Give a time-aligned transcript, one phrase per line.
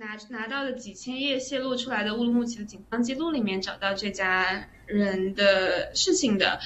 [0.00, 6.58] 拿拿到的几千页泄露出来的乌鲁木齐的警方记录里面找到这家人的事情的。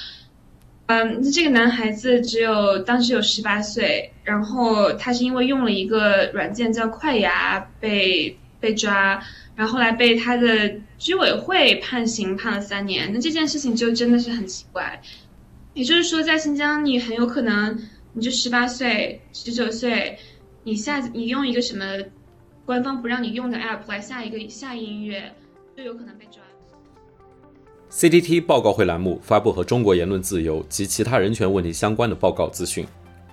[0.85, 9.21] 嗯，这个男孩子只有当时有十八岁，然后他是因为用了一个软件叫快牙被被抓，
[9.57, 13.11] 然后后来被他的居委会判刑判了三年。
[13.11, 15.01] 那这件事情就真的是很奇怪，
[15.73, 20.19] 也就是说，在新疆你很有可能你就十八岁、十九岁，
[20.63, 21.85] 你下你用一个什么？
[22.65, 25.31] 官方不让你用的 App 来下一个下一音乐，
[25.77, 26.41] 就有可能被抓。
[27.91, 32.87] CTT 报告会栏目发布和中国言论自由及其他人权问题相关的报告资讯，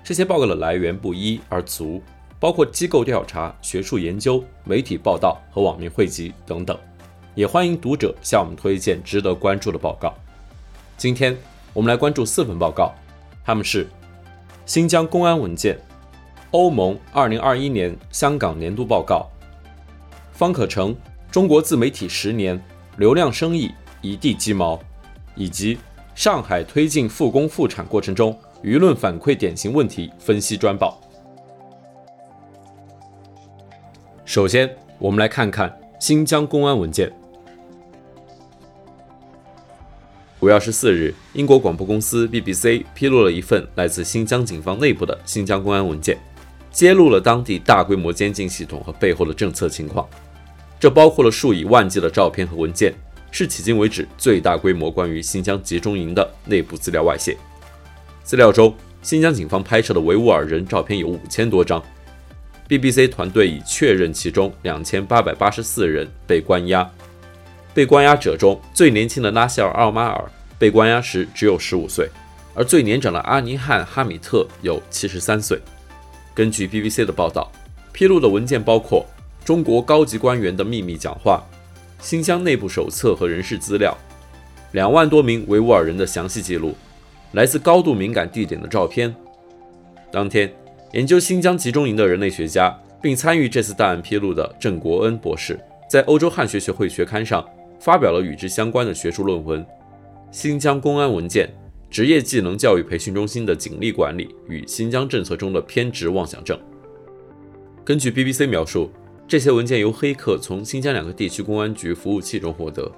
[0.04, 2.02] 这些报告的来源不一而足，
[2.38, 6.78] 包括机构调查、学术研究、媒体报道和网民汇集等等。
[7.34, 10.14] 也欢迎读者向我们推荐值得关注的报告。
[10.98, 11.34] 今天
[11.72, 12.92] 我们来关注四份报告，
[13.42, 13.88] 他们是
[14.66, 15.80] 新疆公安文件。
[16.52, 19.26] 欧盟二零二一年香港年度报告，
[20.32, 20.94] 方可成
[21.30, 22.62] 中国自媒体十年
[22.98, 23.70] 流量生意
[24.02, 24.78] 一地鸡毛，
[25.34, 25.78] 以及
[26.14, 31.00] 上海推进复工复产过程中舆论反馈典型问题分析专报。
[34.26, 34.68] 首先，
[34.98, 37.10] 我们来看看新疆公安文件。
[40.40, 46.18] 五月二十四日，英国广播公司 BBC 披露了一份来自新疆警方内部的新疆公安文件。
[46.72, 50.08] 揭露了当地大规模监禁系统和背后的政策情况，
[50.80, 52.94] 这包括了数以万计的照片和文件，
[53.30, 57.36] 是迄今为止最大规模关于新疆集中营的内部资料外泄。
[58.24, 61.82] 资料中，新疆警方拍摄的维吾尔人照片有五千多张。
[62.68, 66.90] BBC 团队已确认其中两千八百八十四人被关押，
[67.74, 70.24] 被关押者中最年轻的拉希尔·奥马尔
[70.58, 72.08] 被关押时只有十五岁，
[72.54, 75.60] 而最年长的阿尼汉·哈米特有七十三岁。
[76.34, 77.50] 根据 BBC 的报道，
[77.92, 79.04] 披露的文件包括
[79.44, 81.44] 中国高级官员的秘密讲话、
[82.00, 83.96] 新疆内部手册和人事资料、
[84.72, 86.74] 两万多名维吾尔人的详细记录、
[87.32, 89.14] 来自高度敏感地点的照片。
[90.10, 90.52] 当天，
[90.92, 97.46] 研究新疆集中营的人类学家并参与这次档案披露的郑国恩博士，在欧洲汉学学会学刊上
[97.78, 99.62] 发表了与之相关的学术论文
[100.30, 101.46] 《新疆公安文件》。
[101.92, 106.58] 职业技能教育培训中心的警力管理与新疆政策中的偏执妄想症。
[107.84, 108.90] 根据 BBC 描述，
[109.28, 112.90] 这些文件由黑客从新疆两个地区公安局服务器中获得，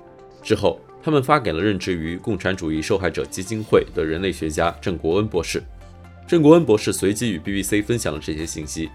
[0.45, 5.61] 之后他们发给了任职于共产主义受害者基金会的人类学家郑国恩博士。
[6.29, 8.89] 郑国恩博士随即与 BBC 分享了这些信息。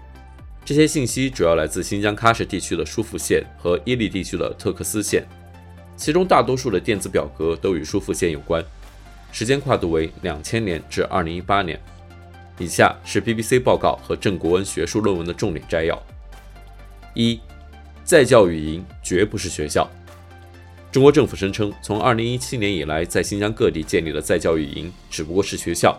[0.64, 5.28] 这些信息主要来自新疆喀什地区的疏附县和伊犁地区的特克斯县，
[5.94, 8.64] 其中大多数的电子表格都与疏附县有关。
[9.32, 11.78] 时间跨度为两千年至二零一八年。
[12.58, 15.98] 以下是 BBC 报告和郑国恩学术论文的重点摘要：
[17.14, 17.40] 一，
[18.04, 19.88] 在教育营绝不是学校。
[20.92, 25.96] 中国政府声称，从二零一七年以来，在新疆各地建立的在教育营只不过是学校。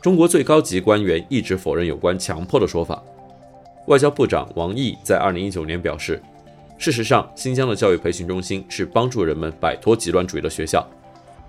[0.00, 3.02] 中国最高级官员一直否认有关强迫的说法。
[3.86, 6.22] 外交部长王毅在二零一九年表示，
[6.78, 10.84] 事实上，新疆的教育培训中心是帮助人们摆脱极端主义的学校。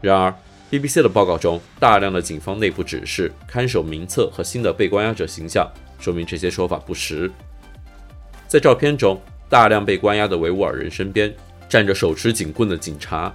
[0.02, 0.36] 然而
[0.72, 7.30] ，BBC 的报告中，大量的警方内部指示、看守名册和新的被关押者形象，说明这些说法不实。
[8.48, 11.34] 在照片中，大量被关押的维吾尔人身边
[11.68, 13.34] 站着手持警棍的警察。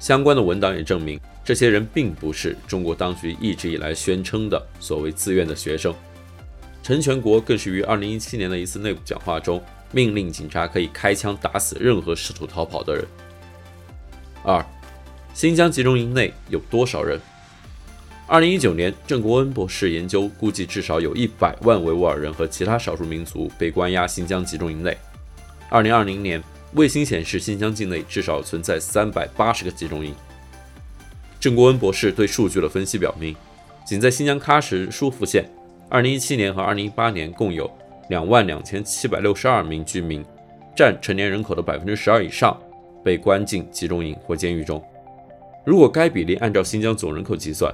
[0.00, 5.94] 相关的文档也证明，这些人并不是中国当局一直以来宣称的所谓自愿的学生。
[6.82, 13.04] 陈全国更是于2017年的一次内部讲话中，命令警察可以开枪打死任何试图逃跑的人。
[14.42, 14.64] 二。
[15.38, 17.16] 新疆集中营内有多少人？
[18.26, 24.98] 二零一九年，郑国恩博士研究估计，至少有一百万维吾尔人和其他少数民族被关押新疆集中营内。
[25.70, 26.42] 二零二零年，
[26.74, 30.12] 卫星显示新疆境内至少存在三百八十个集中营。
[31.38, 33.36] 郑国恩博士对数据的分析表明，
[33.86, 35.48] 仅在新疆喀什疏附县，
[35.88, 37.70] 二零一七年和二零一八年共有
[38.10, 40.24] 两万两千七百六十二名居民，
[40.74, 42.60] 占成年人口的百分之十二以上，
[43.04, 44.84] 被关进集中营或监狱中。
[45.68, 47.70] 如果该比例按照新疆总人口计算，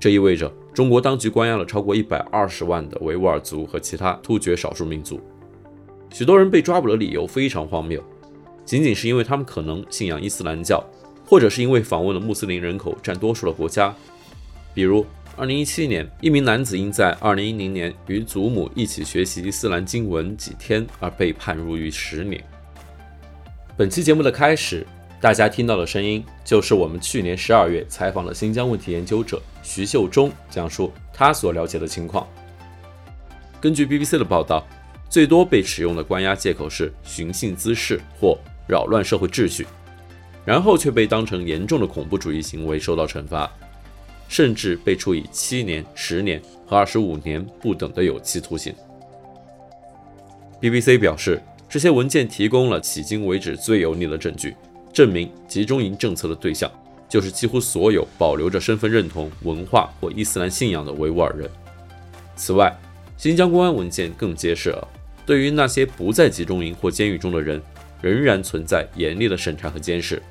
[0.00, 5.20] 这意味着中国当局关押了超过一百二十万的维吾尔族和其他突厥少数民族。
[6.10, 8.02] 许多人被抓捕的理由非常荒谬，
[8.64, 10.82] 仅仅是因为他们可能信仰伊斯兰教，
[11.26, 13.94] 或者是因为访问了穆斯林人口占多数的国家。
[14.72, 15.04] 比如
[15.36, 22.42] ，2017年，一名男子因在2010年与祖母一起学习伊斯兰经文几天而被判入狱十年。
[23.76, 24.86] 本期节目的开始。
[25.18, 32.26] 大家听到的声音，就是我们去年十二月采访的新疆问题研究者徐秀忠讲述他所了解的情况。
[33.58, 34.64] 根据 BBC 的报道，
[35.08, 39.66] 最多被使用的关押借口是寻衅滋事或扰乱社会秩序，
[40.44, 43.50] 然后却被当成严重的恐怖主义行为受到惩罚，
[44.28, 48.74] 甚至被处以七年、十年和二十五年不等的有期徒刑。
[50.60, 54.54] BBC 表示，这些文件提供了迄今为止最有力的证据，
[54.96, 56.72] 证明集中营政策的对象
[57.06, 61.50] 就是几乎所有保留着身份认同、文化或伊斯兰信仰的维吾尔人。
[62.34, 62.74] 此外，
[63.18, 64.88] 新疆公安文件更揭示了，
[65.26, 67.60] 对于那些不在集中营或监狱中的人，
[68.00, 70.22] 仍然存在严厉的审查和监视。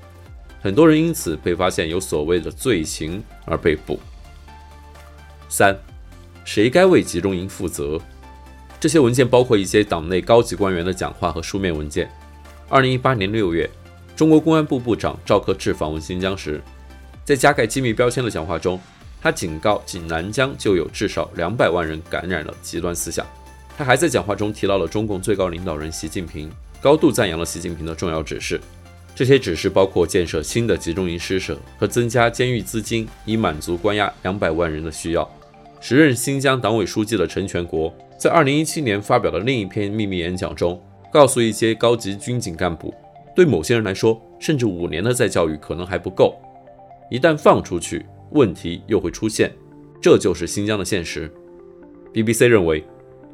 [0.63, 3.99] 很多人因此被发现有所谓的罪行而被捕。
[5.47, 5.77] 三，
[6.43, 8.01] 谁该为集中营负责？
[8.79, 12.09] 这些文件包括一些党内高级官员的讲话和书面文件。
[12.67, 13.69] 二零一八年六月，
[14.15, 16.61] 中国公安部部长赵克志访问新疆时，
[17.25, 18.79] 在加盖机密标签的讲话中，
[19.21, 23.25] 他警告仅南疆就有至少两百万人感染了极端思想。
[23.77, 26.49] 他还在讲话中提到了中共最高领导人习近平，
[26.81, 28.61] 高度赞扬了习近平的重要指示。
[29.13, 35.29] 这些指示包括建设新的集中营施舍和增加监狱资金，以满足关押两百万人的需要。
[35.81, 42.93] 时任新疆党委书记的陈全国在二零一七年发表的另一篇秘密演讲中，告诉一些高级军警干部，
[43.35, 46.35] 对某些人来说，甚至五年的再教育可能还不够。
[47.11, 49.51] 一旦放出去，问题又会出现。
[50.01, 51.31] 这就是新疆的现实。
[52.13, 52.83] BBC 认为。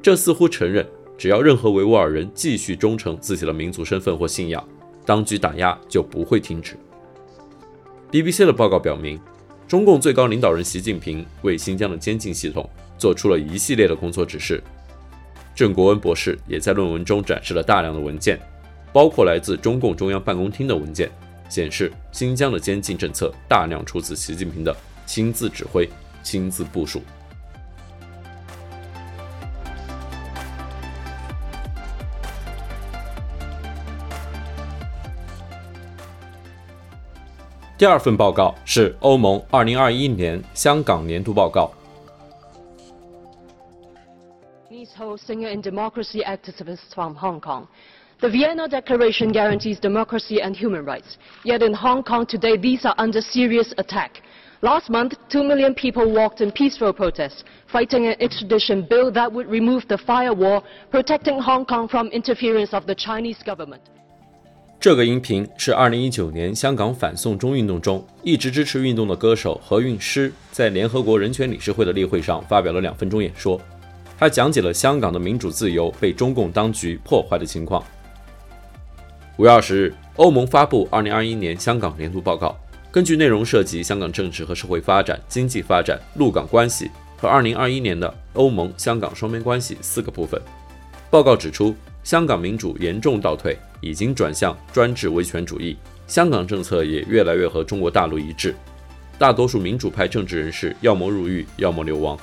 [0.03, 0.83] 这似乎承认，
[1.15, 4.67] 只要任何维吾尔人继续忠诚自己的民族身份或信仰，
[5.05, 6.75] 当局打压就不会停止。
[8.09, 9.19] BBC 的报告表明，
[9.67, 12.67] 中共最高领导人习近平为新疆的监禁系统
[12.97, 14.63] 做出了一系列的工作指示。
[15.53, 18.39] 郑国恩博士也在论文中展示了大量的文件，
[18.93, 21.09] 包括来自中共中央办公厅的文件，
[21.47, 25.89] 显示新疆的监禁政策大量出自习近平的亲自指挥、
[26.21, 27.01] 亲自部署。
[37.77, 41.71] 第二份报告是欧盟2021年香港年度报告。
[45.25, 47.65] Singer and democracy activists from Hong Kong.
[48.20, 51.18] The Vienna Declaration guarantees democracy and human rights.
[51.44, 54.22] Yet in Hong Kong today, these are under serious attack.
[54.62, 59.46] Last month, two million people walked in peaceful protest, fighting an extradition bill that would
[59.48, 63.82] remove the firewall, protecting Hong Kong from interference of the Chinese government.
[64.80, 73.60] 这个音频是2019年香港反送中运动中一直支持运动的歌手何韵诗在联合国人权理事会的例会上发表了两分钟演说。
[74.18, 77.84] 他讲解了香港的民主自由被中共当局破坏的情况。
[79.41, 82.55] 五月二十日，欧盟发布2021年香港年度报告，
[82.91, 90.39] 根据内容涉及香港政治和社会发展、经济发展、陆港关系和2021年的欧盟香港双边关系四个部分。
[91.09, 93.57] 报告指出，香港民主严重倒退。
[93.79, 98.53] 已经转向专制威权主义，香港政策也越来越和中国大陆一致。
[99.17, 102.15] 大多数民主派政治人士要么入狱，要么流亡。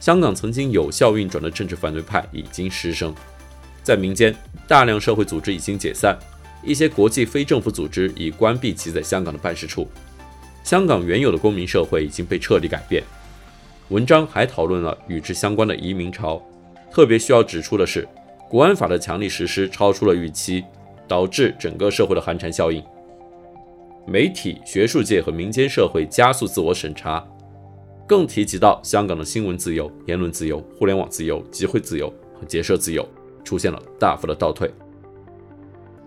[0.00, 3.14] 香港曾经有效运转的政治反对派已经失声。
[3.82, 4.34] 在民间，
[4.66, 6.18] 大量社会组织已经解散，
[6.64, 9.86] 一些国际非政府组织已关闭其在香港的办事处。
[10.62, 13.02] 香港原有的公民社会已经被彻底改变。
[13.88, 16.42] 文章还讨论了与之相关的移民潮。
[16.90, 18.08] 特别需要指出的是，
[18.48, 20.64] 国安法的强力实施超出了预期。
[21.06, 22.82] 导致整个社会的寒蝉效应，
[24.06, 27.22] 媒体、学术界和民间社会加速自我审查，
[28.08, 33.06] 更提及到香港的新闻自由、言论自由、互联网自由、集会自由和结社自由
[33.44, 34.70] 出现了大幅的倒退。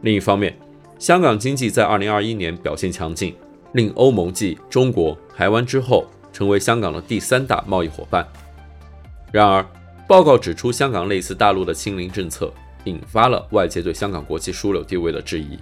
[0.01, 0.57] 另一方面，
[0.99, 3.35] 香港经济在2021年表现强劲，
[3.73, 8.25] 令欧盟继中国、台湾之后成为香港的第三大贸易伙伴。
[9.31, 9.65] 然而，
[10.07, 12.53] 报告指出，香港类似大陆的清零政策。
[12.83, 15.59] 引发了外界对香港国际枢纽地位的质疑。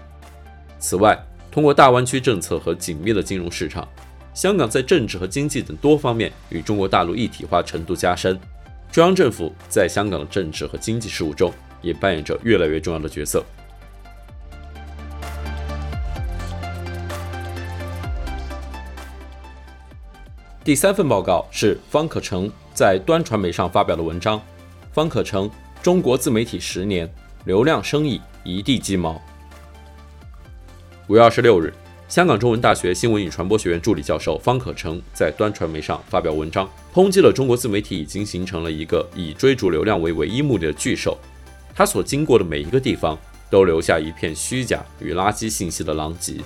[0.78, 1.18] 此外，
[1.50, 3.88] 通过大湾区政策和紧密的金融市场，
[4.32, 8.40] 香港在政治和经济等多方面与中国大陆一体化程度加深。
[8.92, 11.52] 中央政府在香港的政治和经济事务中
[11.82, 13.44] 也扮演着越来越重要的角色。
[20.66, 24.42] 第三份报告是方可成在端传媒上发表的文章。
[24.92, 25.48] 方可成。
[25.84, 27.08] 中国自媒体十年，
[27.44, 29.22] 流量生意一地鸡毛。
[31.06, 31.72] 五月二十六日，
[32.08, 41.16] 香港中文大学新闻与传播学院助理教授方可成在端传媒上发表文章，抨击了中国自媒体已经形成了一个以追逐流量为唯一目的的巨兽，
[41.76, 43.16] 它所经过的每一个地方
[43.52, 46.38] 都留下一片虚假与垃圾信息的狼藉。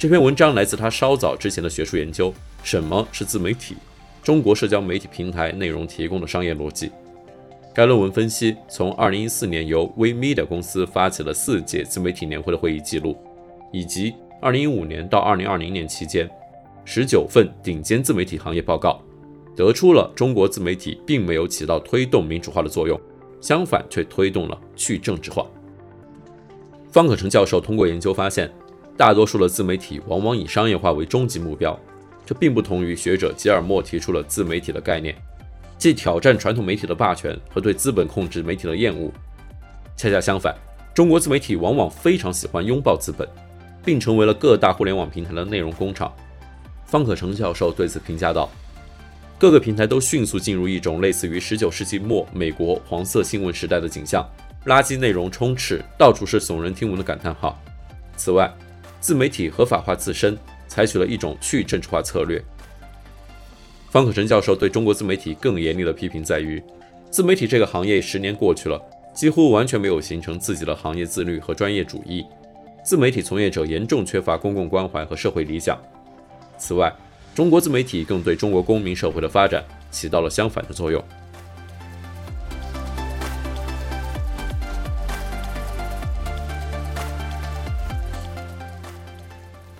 [0.00, 3.76] 这篇文章来自他稍早之前的学术研究：什么是自媒体？
[4.22, 6.90] 中国社交媒体平台内容提供的商业逻辑。
[7.74, 13.14] 该论文分析从2014年由 WeMedia 公司发起的四届自媒体年会的会议记录，
[13.74, 16.26] 以及2015年到2020年期间
[16.86, 19.02] 十九份顶尖自媒体行业报告，
[19.54, 22.98] 得出了中国自媒体并没有起到推动民主化的作用，
[23.42, 25.46] 相反却推动了去政治化。
[26.90, 28.50] 方可成教授通过研究发现，
[28.96, 31.78] 大多数的自媒体往往以商业化为终极目标，
[32.26, 35.16] 这并不同于学者吉尔莫提出了自媒体的概念。
[35.78, 39.10] 既挑战传统媒体的霸权和对资本控制媒体的厌恶，
[39.96, 40.54] 恰恰相反，
[40.92, 43.26] 中国自媒体往往非常喜欢拥抱资本，
[43.82, 46.12] 并成为了各大互联网平台的内容工厂。
[46.84, 48.50] 方可成教授对此评价道
[49.40, 54.22] ：“各个平台都迅速进入一种类似于19世纪末美国黄色新闻时代的景象，
[54.66, 57.58] 垃圾内容充斥，到处是耸人听闻的感叹号。
[58.16, 58.52] 此外，
[59.00, 60.36] 自媒体合法化自身，
[60.68, 62.42] 采取了一种去政治化策略。”
[63.90, 66.62] 方可成教授对中国自媒体更严厉的批评在于，
[67.10, 68.80] 自媒体这个行业十年过去了，
[69.12, 72.24] 几乎完全没有形成自己的行业自律和专业主义，
[72.84, 75.76] 自媒体从业者严重缺乏公共关怀和社会理想。
[76.56, 76.94] 此外，
[77.34, 81.02] 中国自媒体更对中国公民社会的发展起到了相反的作用。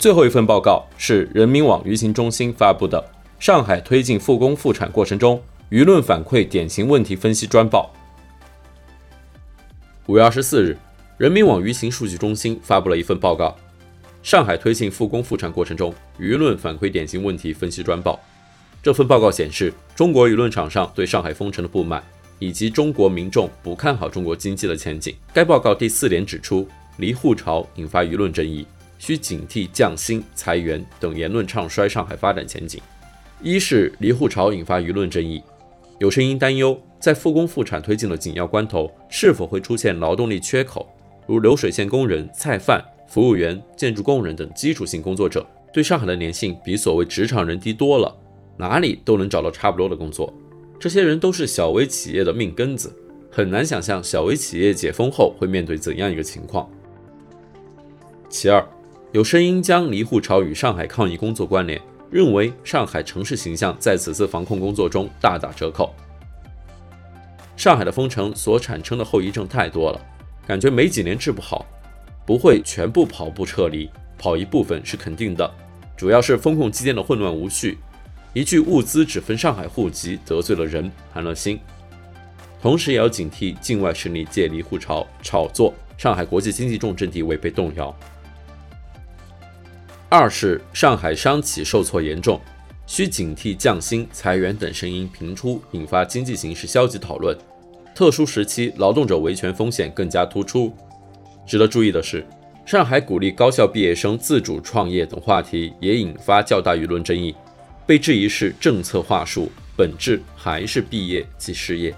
[0.01, 3.05] 最后一份报告是人民网舆情中心发布的。
[3.39, 5.39] 上海推进复工复产过程中，
[5.69, 7.93] 舆论反馈典型问题分析专报。
[10.07, 10.75] 五月二十四日，
[11.19, 13.49] 人民网舆情数据中心发布了一份报告，
[14.23, 18.15] 《上海推进复工复产过程中，舆论反馈典型问题分析专报》。
[18.83, 22.03] 这份报告显示，中国舆论场上对上海封城的不满，
[22.39, 25.15] 以及中国民众不看好中国经济的前景。
[25.35, 26.67] 该报告第四点指出，
[26.97, 28.67] 离沪潮引发舆论争议，
[29.01, 32.81] 需警惕降薪、裁员等言论唱衰上海发展前景。
[33.43, 35.43] 一是离沪潮引发舆论争议，
[35.99, 40.87] 有声音担忧，在复工复产推进的紧要关头，是否会出现劳动力缺口，
[41.27, 48.15] 如流水线工人、菜贩、服务员、建筑工人等基础性工作者，对上海的粘性比所谓职场人低多了，
[48.59, 50.31] 哪里都能找到差不多的工作。
[50.79, 52.95] 这些人都是小微企业的命根子，
[53.31, 56.69] 很难想象小微企业解封后会面对怎样一个情况。
[58.29, 58.63] 其二，
[59.13, 61.81] 有声音将离沪潮与上海抗疫工作关联。
[62.11, 65.95] 认为上海城市形象在此次防控工作中大打折扣。
[67.57, 70.01] 上海的封城所产生的后遗症太多了，
[70.45, 71.65] 感觉没几年治不好，
[72.27, 73.89] 不会全部跑步撤离，
[74.19, 75.49] 跑一部分是肯定的。
[75.97, 77.79] 主要是封控期间的混乱无序，
[78.33, 81.61] 一句物资只分上海户籍得罪了人，寒了心。
[82.61, 87.95] 同时也要警惕境外势力借离沪潮炒作上海国际经济重镇地位被动摇。
[90.13, 92.41] 二是上海商企受挫严重，
[92.85, 97.39] 需警惕降薪、裁员等声音频出，引发经济形势消极讨论。
[97.95, 100.75] 特殊时期，劳动者维权风险更加突出。
[101.47, 102.27] 值得注意的是，
[102.67, 107.33] 上海鼓励高校毕业生自主创业等话题也引发较大舆论争议，
[107.87, 111.95] 被质疑是政策话术，本质还是毕业即失业。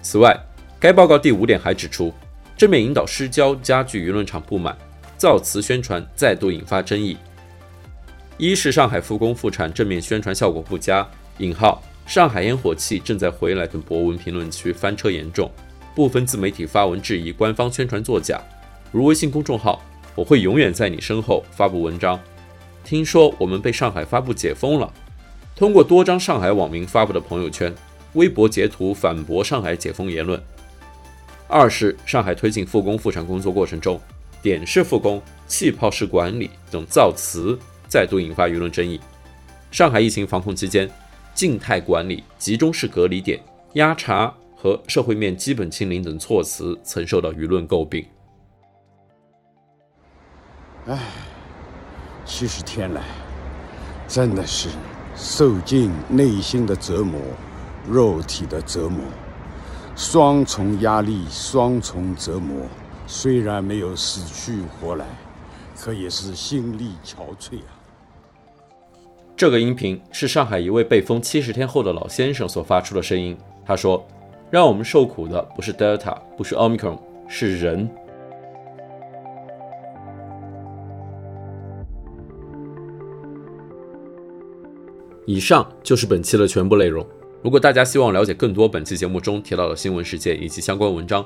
[0.00, 0.34] 此外，
[0.80, 2.10] 该报告第五点还指出，
[2.56, 4.74] 正面引导失焦，加剧舆论场不满。
[5.22, 7.16] 造词宣传再度引发争议。
[8.38, 15.48] 一是上海复工复产正面宣传效果不佳，引号上海烟火气正在回来等博文评论区翻车严重，
[15.94, 18.42] 部分自媒体发文质疑官方宣传作假，
[18.90, 19.80] 如微信公众号
[20.16, 22.18] “我会永远在你身后”发布文章，
[22.82, 24.92] 听说我们被上海发布解封了，
[25.54, 27.72] 通过多张上海网民发布的朋友圈、
[28.14, 30.42] 微博截图反驳上海解封言论。
[31.46, 34.00] 二是上海推进复工复产工作过程中。
[34.42, 37.56] 点式复工、气泡式管理等造词
[37.88, 39.00] 再度引发舆论争议。
[39.70, 40.90] 上海疫情防控期间，
[41.34, 43.40] 静态管理、集中式隔离点、
[43.74, 48.04] 压茶和社会面基本清零等措辞曾受到舆论诟病。
[50.86, 50.98] 唉，
[52.26, 53.02] 七十天来，
[54.08, 54.68] 真的是
[55.14, 57.20] 受尽内心的折磨、
[57.88, 59.04] 肉体的折磨，
[59.94, 62.66] 双重压力、双重折磨。
[63.14, 65.04] 虽然没有死去活来，
[65.78, 67.68] 可也是心力憔悴啊。
[69.36, 73.36] 这个音频是上海一位被封七十天后的老先生所发出的声音。
[73.66, 74.02] 他说
[74.50, 77.86] ：“让我们受苦的不是 Delta，不是 Omicron，是人。”
[85.26, 87.06] 以上就是本期的全部内容。
[87.42, 91.22] 如果大家希望了解更多本期节目中提到的新闻事件以及相关文章，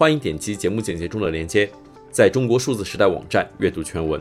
[0.00, 1.70] 欢迎点击节目简介中的链接，
[2.10, 4.18] 在中国数字时代网站阅读全文。